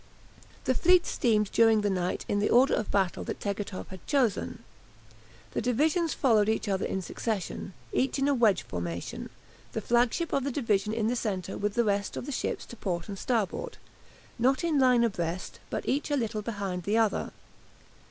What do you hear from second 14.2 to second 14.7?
not